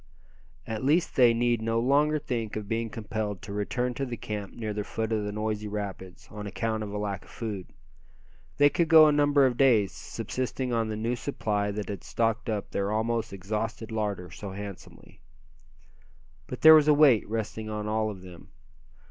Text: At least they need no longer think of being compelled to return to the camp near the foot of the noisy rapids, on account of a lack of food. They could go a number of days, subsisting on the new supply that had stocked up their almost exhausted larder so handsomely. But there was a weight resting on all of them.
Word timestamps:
At 0.65 0.83
least 0.83 1.15
they 1.15 1.31
need 1.31 1.61
no 1.61 1.79
longer 1.79 2.17
think 2.17 2.55
of 2.55 2.67
being 2.67 2.89
compelled 2.89 3.39
to 3.43 3.53
return 3.53 3.93
to 3.93 4.03
the 4.03 4.17
camp 4.17 4.51
near 4.53 4.73
the 4.73 4.83
foot 4.83 5.11
of 5.11 5.23
the 5.25 5.31
noisy 5.31 5.67
rapids, 5.67 6.27
on 6.31 6.47
account 6.47 6.81
of 6.81 6.91
a 6.91 6.97
lack 6.97 7.23
of 7.23 7.29
food. 7.29 7.67
They 8.57 8.67
could 8.67 8.87
go 8.87 9.05
a 9.07 9.11
number 9.11 9.45
of 9.45 9.57
days, 9.57 9.91
subsisting 9.91 10.73
on 10.73 10.87
the 10.87 10.95
new 10.95 11.15
supply 11.15 11.69
that 11.73 11.87
had 11.89 12.03
stocked 12.03 12.49
up 12.49 12.71
their 12.71 12.91
almost 12.91 13.31
exhausted 13.31 13.91
larder 13.91 14.31
so 14.31 14.53
handsomely. 14.53 15.21
But 16.47 16.61
there 16.61 16.73
was 16.73 16.87
a 16.87 16.95
weight 16.95 17.29
resting 17.29 17.69
on 17.69 17.87
all 17.87 18.09
of 18.09 18.23
them. 18.23 18.47